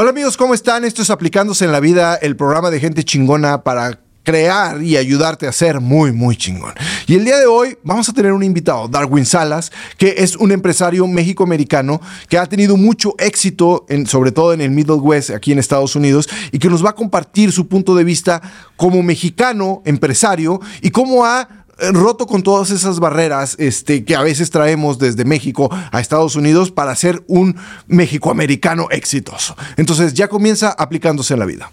[0.00, 0.84] Hola amigos, ¿cómo están?
[0.84, 5.48] Esto es Aplicándose en la Vida, el programa de gente chingona para crear y ayudarte
[5.48, 6.72] a ser muy, muy chingón.
[7.08, 10.52] Y el día de hoy vamos a tener un invitado, Darwin Salas, que es un
[10.52, 15.58] empresario méxico-americano que ha tenido mucho éxito, sobre todo en el Middle West, aquí en
[15.58, 18.40] Estados Unidos, y que nos va a compartir su punto de vista
[18.76, 21.57] como mexicano empresario y cómo ha
[21.92, 26.70] roto con todas esas barreras este, que a veces traemos desde México a Estados Unidos
[26.70, 27.56] para ser un
[27.86, 29.56] mexicoamericano exitoso.
[29.76, 31.70] Entonces ya comienza aplicándose en la vida.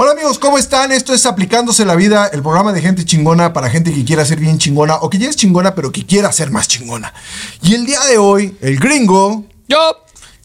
[0.00, 0.92] Hola amigos, ¿cómo están?
[0.92, 4.38] Esto es Aplicándose la Vida, el programa de gente chingona para gente que quiera ser
[4.38, 7.12] bien chingona o que ya es chingona pero que quiera ser más chingona.
[7.62, 9.78] Y el día de hoy, el gringo, yo,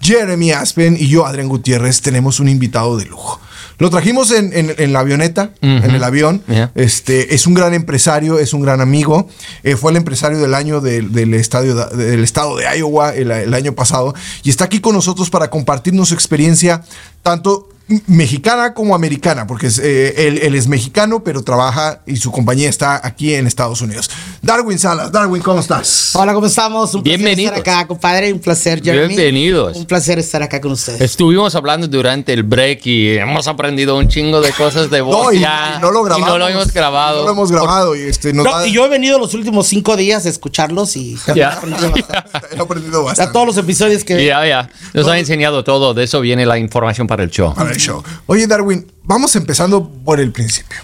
[0.02, 3.40] Jeremy Aspen y yo, Adrián Gutiérrez, tenemos un invitado de lujo.
[3.80, 6.44] Lo trajimos en, la avioneta, en el avión.
[6.76, 9.27] Este, es un gran empresario, es un gran amigo.
[9.64, 14.14] Eh, fue el empresario del año del, estadio, del estado de Iowa el, año pasado.
[14.44, 16.84] Y está aquí con nosotros para compartirnos su experiencia,
[17.22, 17.70] tanto
[18.08, 23.34] mexicana como americana, porque eh, él, es mexicano, pero trabaja y su compañía está aquí
[23.34, 24.09] en Estados Unidos.
[24.44, 26.11] Darwin Salas, Darwin, ¿cómo estás?
[26.16, 26.94] Hola, ¿cómo estamos?
[26.94, 28.33] Un placer estar acá, compadre.
[28.33, 29.08] Un placer, Jeremy.
[29.08, 29.77] Bienvenidos.
[29.77, 31.00] Un placer estar acá con ustedes.
[31.00, 35.27] Estuvimos hablando durante el break y hemos aprendido un chingo de cosas de voz.
[35.27, 35.39] No, y,
[35.80, 36.27] no lo grabamos.
[36.27, 37.19] Y no lo hemos grabado.
[37.19, 37.95] No lo hemos grabado.
[37.95, 38.33] y, este,
[38.66, 41.94] y yo he venido los últimos cinco días a escucharlos y he aprendido
[43.05, 43.31] bastante.
[43.31, 44.25] todos los episodios que...
[44.25, 44.69] Ya, ya.
[44.94, 45.94] Nos ha enseñado todo.
[45.94, 47.53] De eso viene la información para el show.
[47.55, 48.03] Para el show.
[48.25, 50.80] Oye, Darwin, vamos empezando por el principio.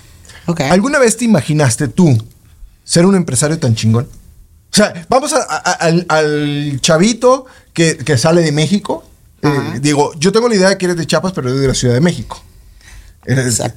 [0.72, 2.18] ¿Alguna vez te imaginaste tú
[2.90, 4.08] ser un empresario tan chingón?
[4.72, 9.06] O sea, vamos al, chavito que, sale de México.
[9.42, 11.74] Eh, digo, yo tengo la idea de que eres de Chiapas, pero eres de la
[11.74, 12.44] Ciudad de México.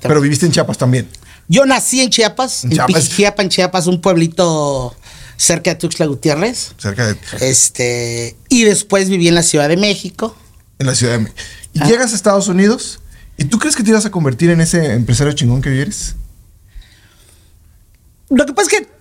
[0.03, 1.09] pero viviste en Chiapas también.
[1.49, 3.39] Yo nací en Chiapas, en, Chiapas.
[3.39, 4.97] en Chiapas, un pueblito
[5.37, 6.73] cerca de Tuxtla Gutiérrez.
[6.79, 7.17] Cerca de.
[7.41, 10.35] Este, y después viví en la Ciudad de México.
[10.79, 11.41] En la Ciudad de México.
[11.75, 11.87] Y ah.
[11.87, 13.01] llegas a Estados Unidos
[13.37, 16.15] ¿Y tú crees que te ibas a convertir en ese empresario chingón que hoy eres?
[18.31, 18.92] Lo que pasa es que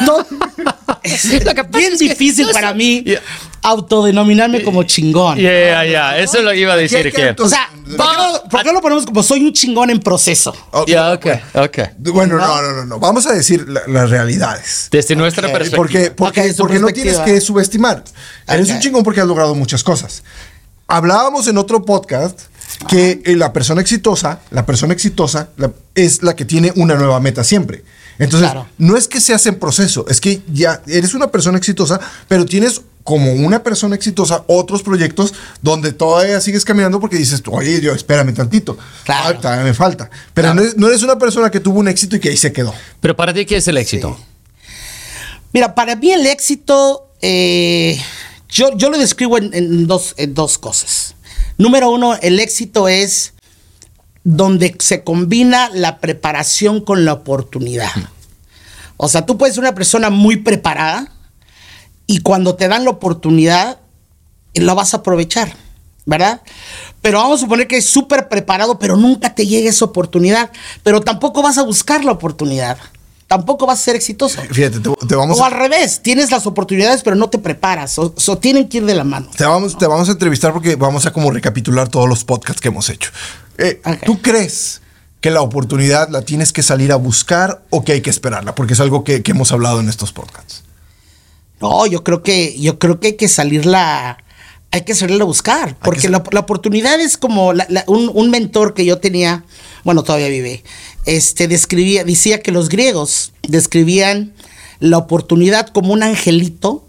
[0.00, 0.26] no,
[1.02, 1.28] es
[1.70, 3.04] bien difícil para mí
[3.62, 5.38] autodenominarme como chingón.
[5.38, 7.12] Ya, ya, eso es lo que iba a decir.
[7.12, 7.70] que, o sea,
[8.50, 10.54] ¿por qué, no, lo ponemos como soy un chingón en proceso?
[10.86, 11.78] Ya, ok, ok.
[11.98, 12.98] Bueno, no, no, no, no.
[12.98, 14.88] Vamos a decir las realidades.
[14.90, 15.76] Desde nuestra perspectiva.
[15.76, 18.04] Porque, porque, porque no tienes que subestimar.
[18.46, 20.22] Eres un chingón porque has logrado muchas cosas.
[20.86, 22.42] Hablábamos en otro podcast
[22.88, 25.48] que la persona exitosa, la persona exitosa
[25.94, 27.82] es la que tiene una nueva meta siempre.
[28.18, 32.46] Entonces, no es que seas en proceso, es que ya eres una persona exitosa, pero
[32.46, 37.92] tienes como una persona exitosa otros proyectos donde todavía sigues caminando porque dices, oye, yo
[37.92, 39.38] espérame tantito, claro.
[39.38, 40.10] todavía me falta.
[40.32, 42.74] Pero no, eres una persona que tuvo un éxito y que ahí se quedó.
[43.00, 44.18] Pero para ti, ¿qué es el éxito?
[45.52, 48.00] Mira, para mí el éxito, eh,
[48.48, 51.14] yo, yo lo describo en, dos, en dos cosas.
[51.58, 53.33] Número uno, el éxito es
[54.24, 57.92] donde se combina la preparación con la oportunidad.
[58.96, 61.12] O sea, tú puedes ser una persona muy preparada
[62.06, 63.78] y cuando te dan la oportunidad,
[64.54, 65.54] la vas a aprovechar,
[66.06, 66.40] ¿verdad?
[67.02, 70.50] Pero vamos a suponer que es súper preparado, pero nunca te llegue esa oportunidad,
[70.82, 72.78] pero tampoco vas a buscar la oportunidad
[73.26, 74.40] tampoco vas a ser exitoso.
[74.50, 77.98] Fíjate, te, vamos O al revés, tienes las oportunidades, pero no te preparas.
[77.98, 79.28] O, tienen que ir de la mano.
[79.36, 82.68] Te vamos, te vamos a entrevistar porque vamos a como recapitular todos los podcasts que
[82.68, 83.10] hemos hecho.
[83.58, 84.80] Eh, ¿Tú crees
[85.20, 88.54] que la oportunidad la tienes que salir a buscar o que hay que esperarla?
[88.54, 90.64] Porque es algo que, hemos hablado en estos podcasts.
[91.60, 94.18] No, yo creo que, yo creo que hay que salirla
[94.70, 97.50] hay que salirla a buscar, porque la, oportunidad es como
[97.86, 99.44] un, un, mentor que yo tenía,
[99.84, 100.64] bueno, todavía vive,
[101.06, 104.32] este, describía, decía que los griegos describían
[104.80, 106.84] la oportunidad como un angelito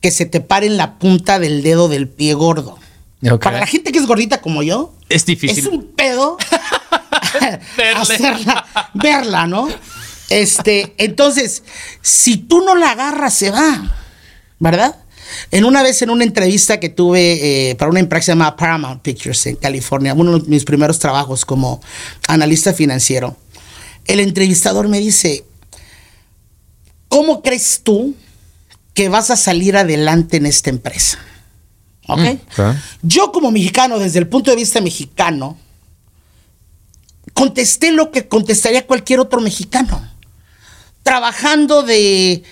[0.00, 2.78] que se te pare en la punta del dedo del pie gordo.
[3.40, 5.58] Para la gente que es gordita como yo, es difícil.
[5.58, 6.36] Es un pedo
[7.96, 9.68] hacerla, verla, ¿no?
[10.28, 11.62] Este, entonces,
[12.02, 13.96] si tú no la agarras, se va,
[14.58, 14.96] ¿verdad?
[15.50, 19.46] En una vez en una entrevista que tuve eh, para una empresa llamada Paramount Pictures
[19.46, 21.80] en California, uno de mis primeros trabajos como
[22.28, 23.36] analista financiero,
[24.06, 25.44] el entrevistador me dice,
[27.08, 28.14] ¿cómo crees tú
[28.94, 31.18] que vas a salir adelante en esta empresa?
[32.08, 32.20] ¿Ok?
[32.20, 32.62] Mm,
[33.02, 35.56] Yo como mexicano, desde el punto de vista mexicano,
[37.34, 40.10] contesté lo que contestaría cualquier otro mexicano.
[41.02, 42.42] Trabajando de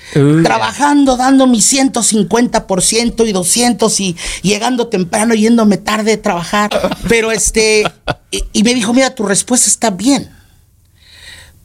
[0.44, 6.70] trabajando dando mi 150% y 200 y llegando temprano yéndome tarde a trabajar.
[7.08, 7.84] Pero este
[8.30, 10.30] y, me dijo mira tu respuesta está bien.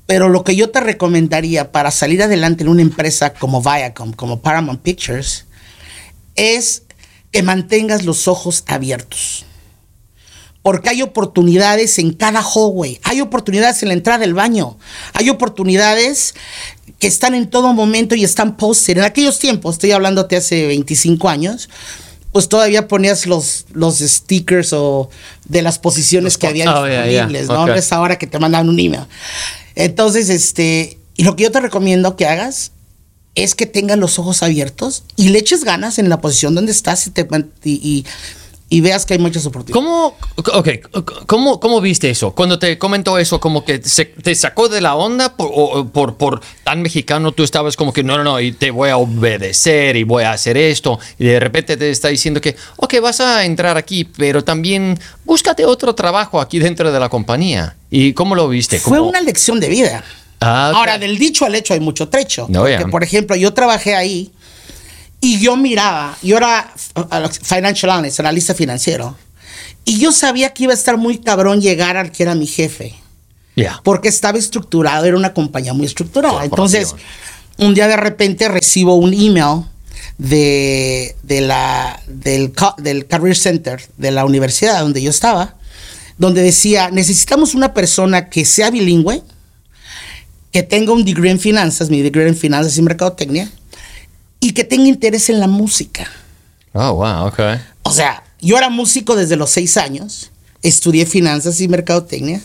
[0.08, 4.40] Pero lo que yo te recomendaría para salir adelante en una empresa como Viacom como
[4.40, 5.46] Paramount Pictures
[6.36, 6.84] es
[7.32, 9.46] que mantengas los ojos abiertos.
[10.62, 14.78] Porque hay oportunidades en cada hallway, hay oportunidades en la entrada del baño,
[15.14, 16.36] hay oportunidades
[17.00, 18.98] que están en todo momento y están posted.
[18.98, 21.70] En aquellos tiempos, estoy hablándote hace 25 años,
[22.34, 25.10] pues todavía ponías los, los stickers o
[25.46, 27.56] de las posiciones que había Oh, disponibles, yeah.
[27.56, 27.68] ¿no?
[27.68, 29.06] No es ahora que te mandan un email.
[29.76, 32.72] Entonces, este, y lo que yo te recomiendo que hagas
[33.44, 37.06] es que tengas los ojos abiertos y le eches ganas en la posición donde estás
[37.08, 37.28] y, te,
[37.64, 38.06] y, y-
[38.72, 39.74] y veas que hay muchas oportunidades.
[39.84, 40.16] ¿Cómo,
[40.60, 40.80] okay,
[41.26, 42.36] ¿cómo, ¿Cómo viste eso?
[42.36, 46.18] Cuando te comentó eso, como que se- te sacó de la onda por, o- por,
[46.18, 49.96] por tan mexicano, tú estabas como que no, no, no, y te voy a obedecer
[49.96, 51.00] y voy a hacer esto.
[51.18, 55.66] Y de repente te está diciendo que, ok, vas a entrar aquí, pero también búscate
[55.66, 57.76] otro trabajo aquí dentro de la compañía.
[57.90, 58.78] ¿Y cómo lo viste?
[58.78, 60.04] Fue ¿Cómo- una lección de vida.
[60.42, 60.78] Ah, ok.
[60.78, 62.48] Ahora, del dicho al hecho hay mucho trecho.
[62.50, 62.88] No, porque, ya.
[62.88, 64.32] por ejemplo, yo trabajé ahí
[65.22, 66.74] y yo miraba, yo era
[67.44, 69.16] financial analyst, analista financiero,
[69.84, 72.96] y yo sabía que iba a estar muy cabrón llegar al que era mi jefe.
[73.56, 73.82] Ya.
[73.84, 76.46] porque estaba estructurado, era una compañía muy estructurada.
[76.46, 76.96] Entonces,
[77.58, 79.66] un día de repente recibo un email
[80.18, 85.56] de, de la, del, del Career Center de la universidad donde yo estaba,
[86.18, 89.24] donde decía, necesitamos una persona que sea bilingüe,
[90.52, 93.50] que tenga un degree en finanzas, mi degree en finanzas y mercadotecnia,
[94.40, 96.08] y que tenga interés en la música.
[96.74, 97.40] Oh, wow, ok.
[97.84, 100.32] O sea, yo era músico desde los seis años,
[100.62, 102.42] estudié finanzas y mercadotecnia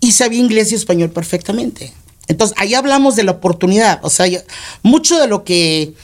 [0.00, 1.92] y sabía inglés y español perfectamente.
[2.28, 4.00] Entonces, ahí hablamos de la oportunidad.
[4.02, 4.40] O sea, yo-
[4.82, 5.94] mucho de lo que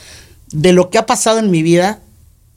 [0.50, 1.98] de lo que ha pasado en mi vida,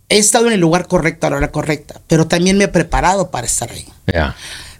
[0.09, 3.31] he estado en el lugar correcto a la hora correcta, pero también me he preparado
[3.31, 3.85] para estar ahí.
[4.13, 4.35] Ya.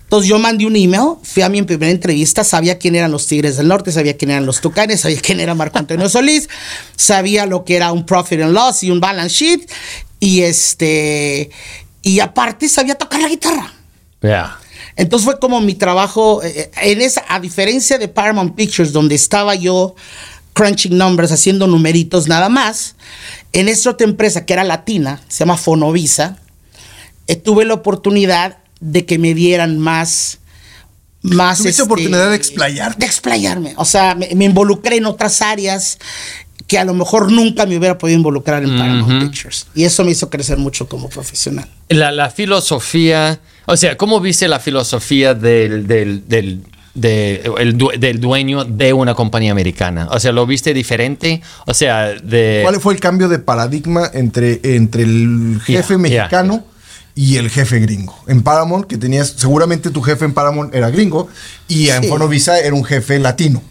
[0.07, 3.57] Entonces yo mandé un email, fui a mi primera entrevista, sabía quién eran los Tigres
[3.57, 6.48] del Norte, sabía quién eran los Tucanes, sabía quién era Marco Antonio Solís,
[6.95, 9.69] sabía lo que era un profit and loss y un balance sheet,
[10.21, 11.50] y este,
[12.04, 13.74] y aparte sabía tocar la guitarra.
[14.21, 14.57] Ya.
[14.95, 19.56] Entonces fue como mi trabajo, eh, en esa, a diferencia de Paramount Pictures, donde estaba
[19.56, 19.94] yo
[20.53, 22.95] crunching numbers, haciendo numeritos nada más,
[23.51, 26.39] en esta otra empresa que era latina, se llama Fonovisa,
[27.27, 30.39] eh, tuve la oportunidad de que me dieran más...
[31.21, 33.00] más Tuviste este, oportunidad de explayarte.
[33.00, 33.74] De explayarme.
[33.77, 35.97] O sea, me, me involucré en otras áreas
[36.68, 39.68] que a lo mejor nunca me hubiera podido involucrar en Paramount Pictures.
[39.74, 41.69] Y eso me hizo crecer mucho como profesional.
[41.88, 46.63] La, la filosofía, o sea, ¿cómo viste la filosofía del, del, del,
[46.94, 50.09] de- el due- del dueño de una compañía americana?
[50.12, 51.41] O sea, ¿lo viste diferente?
[51.68, 52.59] O sea, de...
[52.63, 56.65] ¿Cuál fue el cambio de paradigma entre, entre el jefe Yeah, mexicano
[57.18, 58.16] y el jefe gringo?
[58.28, 61.28] En Paramount, que tenías, seguramente tu jefe en Paramount era gringo
[61.68, 62.08] y en Sí.
[62.10, 63.62] Fonovisa era un jefe latino.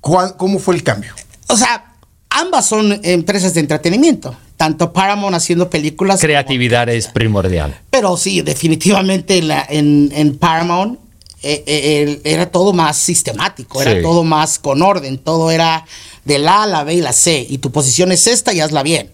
[0.00, 1.12] ¿Cuál- ¿Cómo fue el cambio?
[1.46, 1.94] O sea,
[2.30, 4.36] ambas son empresas de entretenimiento.
[4.56, 6.16] Tanto Paramount haciendo películas.
[6.16, 7.78] como- Creatividad es primordial.
[7.90, 10.98] pero sí, definitivamente en, la- en- en Paramount
[11.42, 14.02] eh, eh, el- era todo más sistemático, era Sí.
[14.02, 15.84] todo más con orden, todo era
[16.24, 17.46] de la A a la B y la C.
[17.48, 19.10] Y tu posición es esta y hazla bien,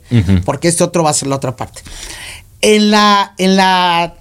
[0.47, 1.83] porque este otro va a ser la otra parte.
[2.63, 4.15] En la, en la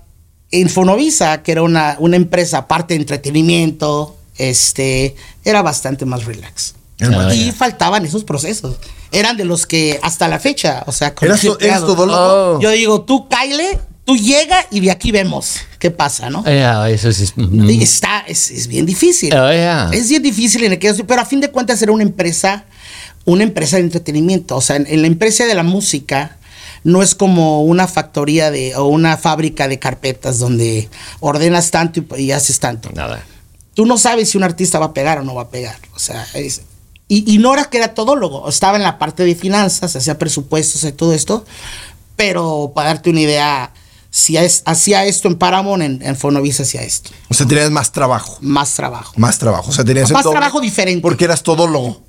[0.51, 5.15] en Fonovisa, que era una, una empresa aparte de entretenimiento, este,
[5.45, 6.75] era bastante más relax.
[7.01, 8.75] Ah, y faltaban esos procesos.
[9.11, 11.88] Eran de los que hasta la fecha, o sea, con ¿Eras, to- eras empleados.
[11.88, 12.57] todólogo?
[12.57, 12.59] Oh.
[12.61, 16.43] Yo digo, tú, Kyle, tú llega y de aquí vemos qué pasa, ¿no?
[16.45, 17.33] Eso sí es...
[17.36, 17.69] mm.
[17.81, 19.33] Está, es, es bien difícil.
[19.33, 19.89] Oh, yeah.
[19.91, 22.65] Es bien difícil en aquellos, pero a fin de cuentas era una empresa,
[23.25, 24.55] una empresa de entretenimiento.
[24.57, 26.38] O sea, en, en la empresa de la música
[26.83, 32.23] no es como una factoría de, o una fábrica de carpetas donde ordenas tanto y,
[32.23, 32.89] y haces tanto.
[32.93, 33.23] Nada.
[33.73, 35.77] Tú no sabes si un artista va a pegar o no va a pegar.
[35.95, 36.61] O sea, es-
[37.07, 40.91] y, y Nora que era todólogo, estaba en la parte de finanzas, hacía presupuestos y
[40.93, 41.45] todo esto,
[42.15, 43.73] pero para darte una idea,
[44.09, 47.09] si es- hacía esto en Paramount, en, en Fonovisa hacía esto.
[47.29, 48.38] O sea, tenías más trabajo.
[48.41, 49.13] Más trabajo.
[49.17, 49.69] Más trabajo.
[49.69, 51.01] O sea, tenías Más trabajo diferente.
[51.01, 52.01] Porque eras todólogo.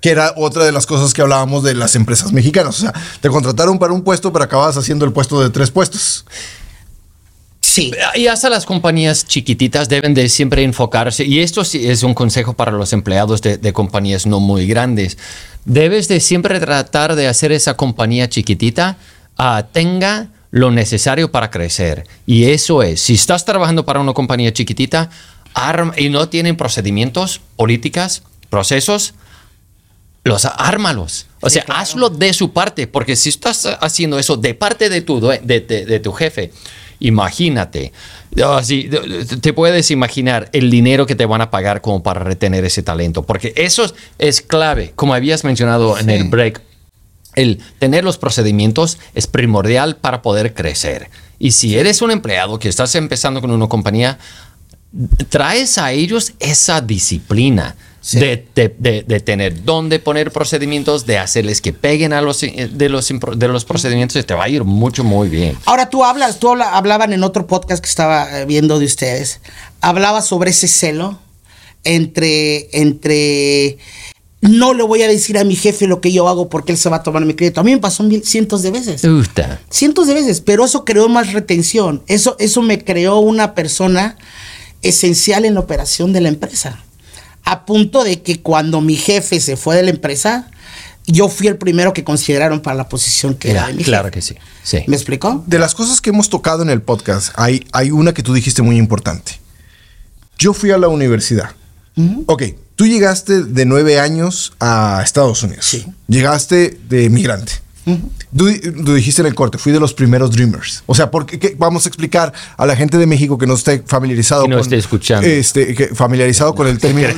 [0.00, 2.78] Que era otra de las cosas que hablábamos de las empresas mexicanas.
[2.78, 6.24] O sea, te contrataron para un puesto, pero acababas haciendo el puesto de tres puestos.
[7.60, 7.92] Sí.
[8.16, 12.54] Y hasta las compañías chiquititas deben de siempre enfocarse, y esto sí es un consejo
[12.54, 15.18] para los empleados de, compañías no muy grandes,
[15.66, 18.96] debes de siempre tratar de hacer esa compañía chiquitita
[19.38, 22.06] ah, tenga lo necesario para crecer.
[22.26, 25.10] Y eso es, si estás trabajando para una compañía chiquitita
[25.96, 29.14] y no tienen procedimientos, políticas, procesos,
[30.24, 31.26] los ármalos.
[31.40, 35.20] O sea, hazlo de su parte, porque si estás haciendo eso de parte de tu,
[35.20, 36.52] de, de- de tu jefe,
[36.98, 37.92] imagínate,
[38.44, 42.64] así, de- te puedes imaginar el dinero que te van a pagar como para retener
[42.64, 46.60] ese talento, porque eso es, es clave, como habías mencionado en el break.
[47.36, 51.08] el tener los procedimientos es primordial para poder crecer.
[51.38, 54.18] Y si eres un empleado que estás empezando con una compañía,
[55.28, 57.76] traes a ellos esa disciplina.
[58.02, 58.18] Sí.
[58.18, 62.70] De, de- de- de tener dónde poner procedimientos, de hacerles que peguen a los, eh,
[62.72, 65.56] de, los, de los procedimientos, y te va a ir mucho, muy bien.
[65.66, 69.40] Ahora tú hablas, tú habla- hablaban en otro podcast que estaba eh, viendo de ustedes,
[69.82, 71.18] hablaba sobre ese celo
[71.84, 73.78] entre, entre,
[74.40, 76.88] no le voy a decir a mi jefe lo que yo hago porque él se
[76.88, 77.60] va a tomar mi crédito.
[77.60, 79.04] A mí me pasó mil- cientos de veces.
[79.04, 79.60] Gusta.
[79.70, 82.02] Cientos de veces, pero eso creó más retención.
[82.06, 84.16] Eso, eso me creó una persona
[84.82, 86.82] esencial en la operación de la empresa.
[87.44, 90.50] A punto de que cuando mi jefe se fue de la empresa,
[91.06, 94.04] yo fui el primero que consideraron para la posición que era Ya, de mi claro
[94.04, 94.14] jefe.
[94.14, 94.34] que sí.
[94.62, 94.84] sí.
[94.86, 95.42] ¿Me explicó?
[95.46, 98.62] De las cosas que hemos tocado en el podcast, hay, hay una que tú dijiste
[98.62, 99.40] muy importante.
[100.38, 101.50] Yo fui a la universidad.
[102.26, 102.42] Ok,
[102.76, 105.66] tú llegaste de nueve años a Estados Unidos.
[105.66, 105.84] Sí.
[106.08, 107.52] Llegaste de migrante.
[107.84, 108.00] di-
[108.36, 110.82] tú dijiste en el corte, fui de los primeros Dreamers.
[110.86, 113.82] O sea, porque qué- vamos a explicar a la gente de México que no esté
[113.86, 115.26] familiarizado Que no con, esté escuchando.
[115.26, 117.08] Este, que- familiarizado con el término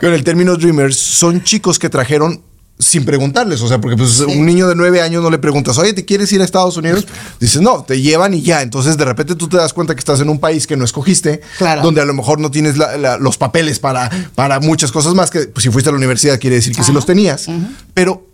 [0.00, 2.42] con el término Dreamers, son chicos que trajeron
[2.76, 5.92] sin preguntarles, o sea, porque pues un niño de nueve años no le preguntas, oye,
[5.92, 7.06] ¿te quieres ir a Estados Unidos?
[7.38, 8.62] Dices, no, te llevan y ya.
[8.62, 11.40] Entonces, de repente tú te das cuenta que estás en un país que no escogiste,
[11.56, 11.82] Claro.
[11.82, 15.30] donde a lo mejor no tienes la- la- los papeles para, para muchas cosas más,
[15.30, 17.46] que pues, si fuiste a la universidad quiere decir que sí los tenías,
[17.94, 18.26] pero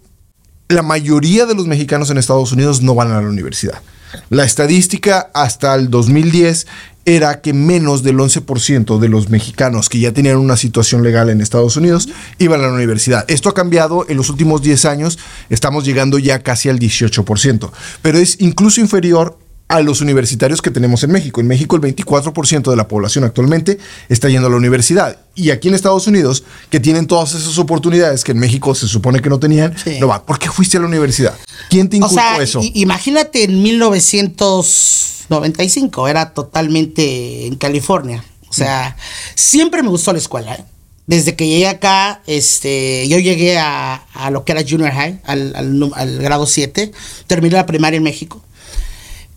[0.71, 3.81] la mayoría de los mexicanos en Estados Unidos no van a la universidad.
[4.29, 6.67] La estadística hasta el 2010
[7.05, 11.41] era que menos del 11% de los mexicanos que ya tenían una situación legal en
[11.41, 12.09] Estados Unidos
[12.39, 13.25] iban a la universidad.
[13.29, 17.71] Esto ha cambiado en los últimos 10 años, estamos llegando ya casi al 18%,
[18.03, 19.39] pero es incluso inferior
[19.71, 21.41] a los universitarios que tenemos en México.
[21.41, 25.17] En México el 24% de la población actualmente está yendo a la universidad.
[25.37, 29.21] Y aquí en Estados Unidos, que tienen todas esas oportunidades que en México se supone
[29.21, 29.99] que no tenían, Sí.
[30.01, 30.27] no va.
[30.27, 31.35] ¿Por qué fuiste a la universidad?
[31.71, 32.61] ¿Quién te O inculcó sea, eso?
[32.75, 38.25] imagínate en 1995, era totalmente en California.
[38.49, 38.97] O sea,
[39.37, 40.53] siempre me gustó la escuela.
[40.55, 40.65] ¿eh?
[41.07, 45.55] Desde que llegué acá, este, yo llegué a, a lo que era junior high, al,
[45.95, 46.91] al grado 7,
[47.29, 48.43] terminé la primaria en México.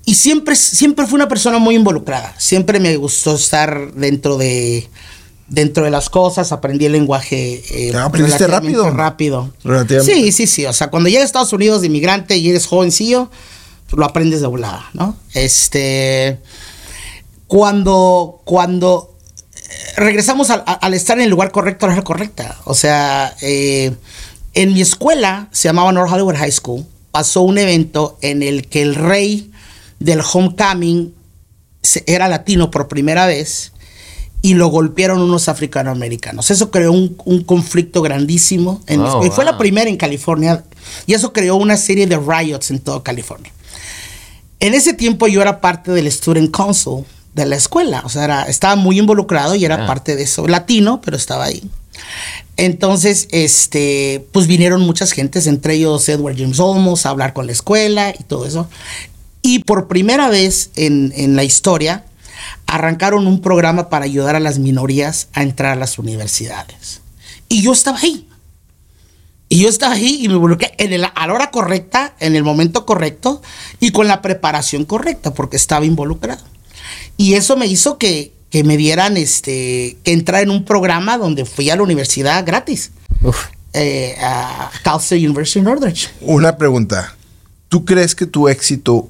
[0.06, 2.36] Y siempre, siempre fui una persona muy involucrada.
[2.38, 4.90] Siempre me gustó estar dentro de,
[5.48, 6.52] dentro de las cosas.
[6.52, 7.64] Aprendí el lenguaje.
[7.70, 8.90] eh, ¿aprendiste rápido?
[8.92, 9.54] rápido.
[9.64, 10.14] Relativamente.
[10.24, 10.66] Sí, sí, sí.
[10.66, 13.30] O sea, cuando llegas a Estados Unidos de inmigrante y eres jovencillo,
[13.90, 15.16] pues lo aprendes de volada, ¿no?
[15.34, 16.40] Este.
[17.48, 18.42] Cuando.
[18.46, 19.16] Cuando.
[19.56, 22.58] eh, Regresamos al estar en el lugar correcto, a la hora correcta.
[22.66, 23.94] O sea, eh,
[24.54, 28.82] en mi escuela, se llamaba North Hollywood High School, pasó un evento en el que
[28.82, 29.52] el rey
[30.04, 31.14] del homecoming
[32.06, 33.72] era latino por primera vez
[34.42, 36.52] y lo golpearon unos africanoamericanos.
[36.52, 38.82] Eso creó un, un conflicto grandísimo.
[38.88, 39.60] En Oh, y fue la wow.
[39.60, 40.64] primera en California.
[41.06, 43.52] Y eso creó una serie de riots en toda California.
[44.60, 48.02] En ese tiempo yo era parte del Student Council de la escuela.
[48.06, 49.88] O sea, era- estaba muy involucrado y era Ah.
[49.88, 50.48] parte de eso.
[50.48, 51.64] Latino, pero estaba ahí.
[52.58, 57.52] Entonces, este, pues vinieron muchas gentes, entre ellos Edward James Olmos, a hablar con la
[57.52, 58.68] escuela y todo eso.
[59.44, 62.06] Y por primera vez en, en la historia,
[62.66, 67.02] arrancaron un programa para ayudar a las minorías a entrar a las universidades.
[67.50, 68.28] Y yo estaba ahí.
[69.50, 72.44] Y yo estaba ahí y me involucré en el- a la hora correcta, en el
[72.44, 73.42] momento correcto
[73.80, 76.42] y con la preparación correcta, porque estaba involucrado.
[77.18, 81.46] Y eso me hizo que, que me dieran, este, que entrar en un programa donde
[81.46, 83.46] fui a la universidad gratis, Uf.
[83.74, 86.10] eh, a Cal State University Northridge.
[86.22, 87.16] Una pregunta.
[87.70, 89.10] ¿Tú crees que tu éxito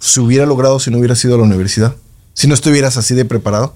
[0.00, 1.94] se hubiera logrado si no hubieras ido a la universidad?
[2.34, 3.74] Si no estuvieras así de preparado.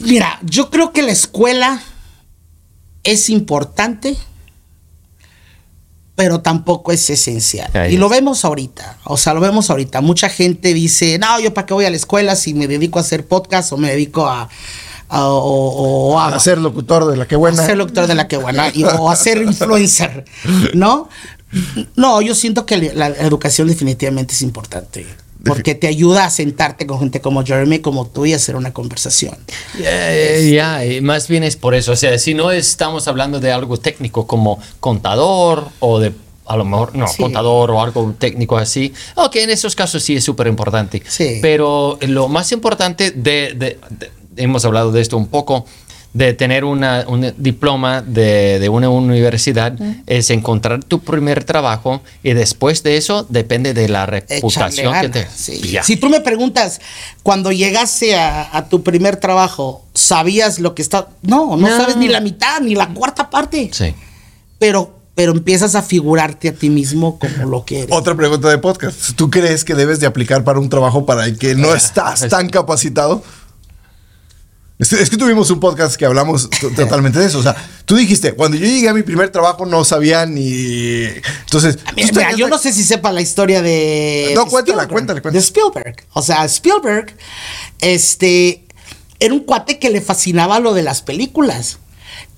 [0.00, 1.82] Mira, yo creo que la escuela
[3.02, 4.16] es importante,
[6.14, 7.70] pero tampoco es esencial.
[7.76, 10.00] Ahí y lo vemos ahorita, o sea, lo vemos ahorita.
[10.00, 13.02] Mucha gente dice, no, yo para qué voy a la escuela si me dedico a
[13.02, 14.42] hacer podcast o me dedico a...
[14.42, 14.48] a-
[15.28, 17.64] o, o a, A ser locutor de la que a buena.
[17.66, 20.24] ser doctor de la que buena y- o a ser influencer,
[20.74, 21.08] ¿no?
[21.96, 25.06] No, yo siento que la, la educación definitivamente es importante.
[25.44, 29.36] Porque te ayuda a sentarte con gente como Jeremy, como tú, y hacer una conversación.
[29.78, 31.92] Eh, ya, y más bien es por eso.
[31.92, 36.12] O sea, si no estamos hablando de algo técnico como contador o de,
[36.46, 37.22] a lo mejor, no, Sí.
[37.22, 41.00] contador o algo técnico así, ok, en esos casos sí es súper importante.
[41.06, 41.38] Sí.
[41.40, 45.64] Pero lo más importante de, de- de- hemos hablado de esto un poco,
[46.16, 49.74] de tener una, un diploma de, de una universidad
[50.06, 55.08] es encontrar tu primer trabajo y después de eso depende de la Echarle reputación que
[55.10, 55.26] te...
[55.34, 55.76] sí.
[55.82, 56.80] Si tú me preguntas,
[57.22, 61.08] cuando llegaste a, a tu primer trabajo, sabías lo que está.
[61.20, 61.76] No, no, No.
[61.76, 63.68] sabes ni la mitad, ni la cuarta parte.
[63.74, 63.94] Sí.
[64.58, 67.94] Pero, pero empiezas a figurarte a ti mismo como lo que eres.
[67.94, 69.12] Otra pregunta de podcast.
[69.16, 72.48] ¿Tú crees que debes de aplicar para un trabajo para el que no estás tan
[72.48, 73.22] capacitado?
[74.78, 77.38] Es, es que tuvimos un podcast que hablamos to- totalmente de eso.
[77.38, 77.56] O sea,
[77.86, 81.02] tú dijiste, cuando yo llegué a mi primer trabajo no sabía ni...
[81.44, 81.78] Entonces...
[81.96, 84.32] Mira, yo no sé si sepa la historia de.
[84.34, 85.32] No, cuéntala, Spielberg, cuéntala, cuéntala.
[85.40, 85.96] De Spielberg.
[86.12, 87.16] O sea, Spielberg,
[87.80, 88.64] este,
[89.18, 91.78] era un cuate que le fascinaba lo de las películas.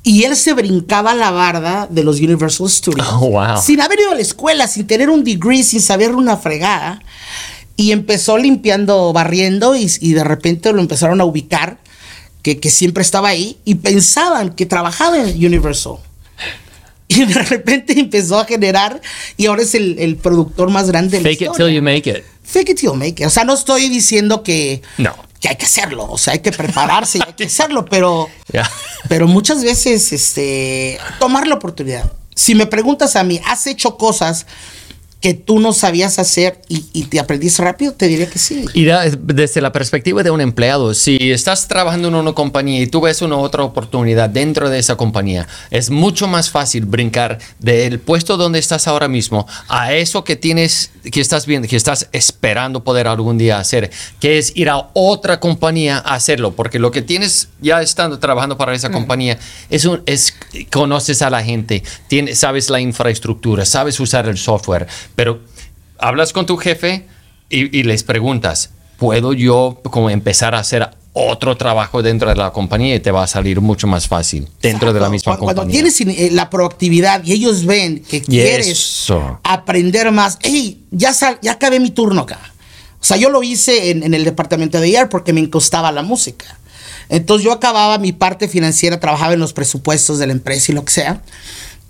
[0.05, 3.07] Y él se brincaba la barda de los Universal Studios.
[3.13, 3.61] Oh, wow.
[3.61, 7.03] Sin haber ido a la escuela, sin tener un degree, sin saber una fregada.
[7.77, 11.79] Y empezó limpiando, barriendo, y, y de repente lo empezaron a ubicar,
[12.43, 15.95] que, que siempre estaba ahí, y pensaban que trabajaba en Universal.
[17.11, 19.01] Y de repente empezó a generar,
[19.39, 21.67] y ahora es el, el productor más grande de la Fake it historia.
[21.67, 22.23] till you make it.
[22.45, 23.27] Fake it till you make it.
[23.27, 25.15] O sea, no estoy diciendo que, No.
[25.41, 28.71] que hay que hacerlo, o sea, hay que prepararse y hay que hacerlo, pero, Ya.
[29.09, 32.13] pero muchas veces, este, tomar la oportunidad.
[32.35, 34.45] Si me preguntas a mí, ¿has hecho cosas
[35.21, 37.93] que tú no sabías hacer y, y te aprendiste rápido?
[37.93, 38.65] Te diría que sí.
[38.73, 42.87] Y da- desde la perspectiva de un empleado, si estás trabajando en una compañía y
[42.87, 47.99] tú ves una otra oportunidad dentro de esa compañía, es mucho más fácil brincar del
[47.99, 52.85] puesto donde estás ahora mismo a eso que tienes, que estás viendo, que estás esperando
[52.85, 57.03] poder algún día hacer, que es ir a otra compañía a hacerlo, porque lo que
[57.03, 59.37] tienes ya estando trabajando para esa compañía
[59.69, 60.35] es un, es
[60.71, 64.87] conoces a la gente, tienes, sabes la infraestructura, sabes usar el software,
[65.19, 65.41] pero
[65.99, 67.05] hablas con tu jefe
[67.51, 72.53] y, y les preguntas, ¿puedo yo como empezar a hacer otro trabajo dentro de la
[72.53, 72.95] compañía?
[72.95, 75.91] Y te va a salir mucho más fácil dentro de la misma Cuando- Cuando compañía.
[75.93, 79.41] tienes eh, la proactividad y ellos ven que quieres eso.
[79.43, 82.39] aprender más, hey, ya, sal- ya acabé mi turno acá.
[83.01, 86.03] O sea, yo lo hice en, en el departamento de IR porque me costaba la
[86.05, 86.47] música.
[87.09, 90.85] Entonces yo acababa mi parte financiera, trabajaba en los presupuestos de la empresa y lo
[90.85, 91.23] que sea.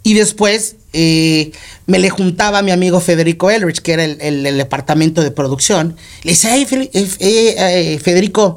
[0.08, 1.52] Y después eh,
[1.86, 5.30] me le juntaba a mi amigo Federico Elrich, que era el, el- el departamento de
[5.30, 5.96] producción.
[6.22, 8.56] Le dice, hey, eh, eh, Federico,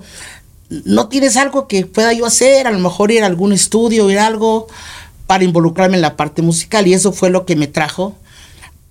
[0.70, 2.68] ¿no tienes algo que pueda yo hacer?
[2.68, 4.68] A lo mejor ir a algún estudio, ir a algo
[5.28, 6.88] para involucrarme en la parte musical.
[6.88, 8.16] Y eso fue lo que me trajo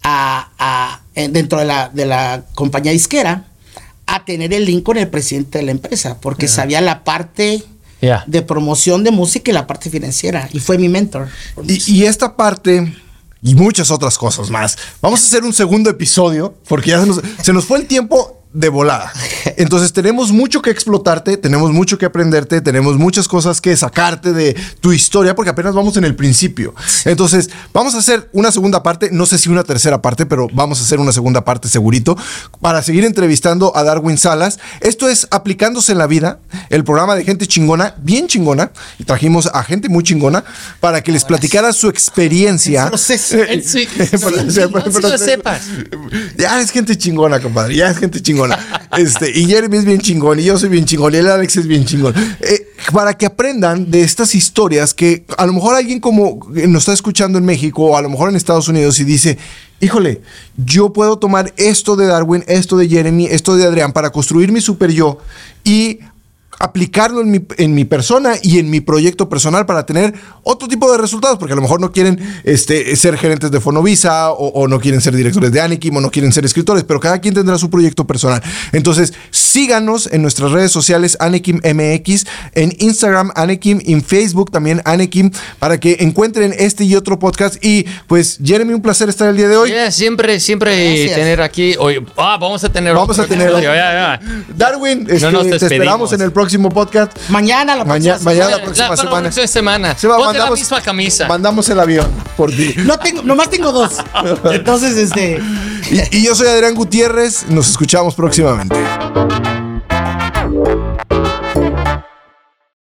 [0.02, 3.44] a, a- dentro de la, de la compañía disquera
[4.06, 7.62] a tener el link con el presidente de la empresa, porque sabía la parte
[8.26, 10.48] De promoción de música y la parte financiera.
[10.52, 11.28] Y fue mi mentor.
[11.66, 12.94] Y, y esta parte
[13.42, 14.76] y muchas otras cosas más.
[15.00, 18.39] Vamos a hacer un segundo episodio porque ya se nos, se nos fue el tiempo
[18.52, 19.12] de volada.
[19.56, 24.56] Entonces tenemos mucho que explotarte, tenemos mucho que aprenderte, tenemos muchas cosas que sacarte de
[24.80, 26.74] tu historia porque apenas vamos en el principio.
[27.04, 30.80] Entonces vamos a hacer una segunda parte, no sé si una tercera parte, pero vamos
[30.80, 32.16] a hacer una segunda parte segurito
[32.60, 34.58] para seguir entrevistando a Darwin Salas.
[34.80, 39.46] Esto es Aplicándose en la Vida, el programa de gente chingona, bien chingona, y trajimos
[39.46, 40.42] a gente muy chingona
[40.80, 42.90] para que les platicara su experiencia.
[42.90, 42.98] No,
[45.18, 45.62] sepas.
[46.36, 47.76] Ya es gente chingona, compadre.
[47.76, 48.39] Ya es gente chingona.
[48.96, 51.66] Este, y Jeremy es bien chingón, y yo soy bien chingón, y el Alex es
[51.66, 52.14] bien chingón.
[52.40, 56.92] Eh, para que aprendan de estas historias que a lo mejor alguien como nos está
[56.92, 59.38] escuchando en México o a lo mejor en Estados Unidos y dice,
[59.80, 60.22] híjole,
[60.56, 64.60] yo puedo tomar esto de Darwin, esto de Jeremy, esto de Adrián para construir mi
[64.60, 65.18] super yo
[65.64, 66.00] y
[66.60, 70.92] aplicarlo en mi, en mi persona y en mi proyecto personal para tener otro tipo
[70.92, 74.68] de resultados, porque a lo mejor no quieren este, ser gerentes de Fonovisa o, o
[74.68, 77.56] no quieren ser directores de Anikim o no quieren ser escritores, pero cada quien tendrá
[77.56, 78.42] su proyecto personal.
[78.72, 85.30] Entonces, síganos en nuestras redes sociales Anikim MX, en Instagram Anikim, en Facebook también Anikim,
[85.58, 87.64] para que encuentren este y otro podcast.
[87.64, 89.70] Y pues, Jeremy, un placer estar el día de hoy.
[89.70, 91.16] Yeah, siempre, siempre Gracias.
[91.16, 91.74] tener aquí.
[91.78, 92.92] Hoy, ah, vamos a tener.
[92.94, 93.80] Vamos otro a tener episodio, otro.
[93.80, 94.44] ya, ya.
[94.56, 97.12] Darwin, este, nos te esperamos en el próximo podcast.
[97.28, 98.56] Mañana, la Maña- próxima mañana- semana.
[98.58, 99.22] la próxima para la semana.
[99.22, 99.96] próxima semana.
[99.98, 101.28] Se va, Ponte mandamos, la misma camisa.
[101.28, 102.74] Mandamos el avión por ti.
[102.78, 103.96] No tengo, nomás tengo dos.
[104.52, 105.40] Entonces, este.
[105.90, 107.46] Y, y yo soy Adrián Gutiérrez.
[107.48, 108.76] Nos escuchamos próximamente.